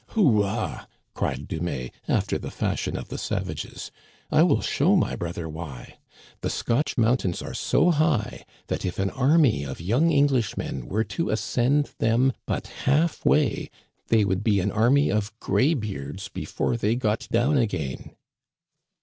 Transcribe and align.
"Houa!" 0.15 0.87
cried 1.13 1.47
Dumais, 1.47 1.91
after 2.07 2.39
the 2.39 2.49
fashion 2.49 2.97
of 2.97 3.09
the 3.09 3.19
savages, 3.19 3.91
"I 4.31 4.41
will 4.41 4.61
show 4.63 4.95
my 4.95 5.15
brother 5.15 5.47
why. 5.47 5.99
The 6.41 6.49
Scotch 6.49 6.97
mountains 6.97 7.43
are 7.43 7.53
so 7.53 7.91
high 7.91 8.43
that 8.65 8.83
if 8.83 8.97
an 8.97 9.11
army 9.11 9.63
of 9.63 9.79
young 9.79 10.11
Eng 10.11 10.29
lishmen 10.29 10.87
were 10.89 11.03
to 11.03 11.29
ascend 11.29 11.91
them 11.99 12.33
but 12.47 12.65
half 12.65 13.23
way, 13.23 13.69
they 14.07 14.25
would 14.25 14.43
be 14.43 14.59
an 14.59 14.71
army 14.71 15.11
of 15.11 15.39
graybeards 15.39 16.29
before 16.29 16.77
they 16.77 16.95
got 16.95 17.27
down 17.29 17.59
again." 17.59 18.15